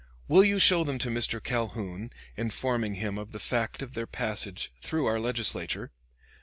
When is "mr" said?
1.11-1.37